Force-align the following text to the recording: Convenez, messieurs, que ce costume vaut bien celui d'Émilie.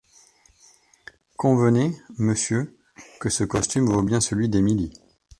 Convenez, 1.37 1.95
messieurs, 2.17 2.75
que 3.19 3.29
ce 3.29 3.43
costume 3.43 3.85
vaut 3.85 4.01
bien 4.01 4.19
celui 4.19 4.49
d'Émilie. 4.49 4.91